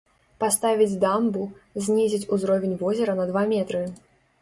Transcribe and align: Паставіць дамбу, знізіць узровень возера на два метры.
Паставіць 0.43 0.95
дамбу, 1.03 1.45
знізіць 1.89 2.29
узровень 2.39 2.75
возера 2.83 3.13
на 3.25 3.31
два 3.33 3.49
метры. 3.57 3.89